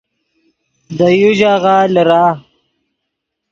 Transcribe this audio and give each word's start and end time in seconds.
دے 0.97 1.07
یو 1.21 1.31
ژاغہ 1.39 1.75
لیرہ 1.93 2.23